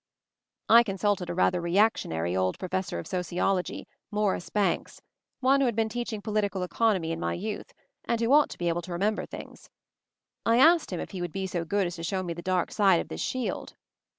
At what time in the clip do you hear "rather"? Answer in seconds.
1.35-1.61